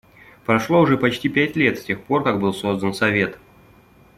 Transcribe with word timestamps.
Прошло 0.47 0.79
уже 0.79 0.97
почти 0.97 1.29
пять 1.29 1.55
лет 1.55 1.77
с 1.77 1.83
тех 1.83 2.03
пор, 2.03 2.23
как 2.23 2.39
был 2.39 2.55
создан 2.55 2.91
Совет. 2.95 3.37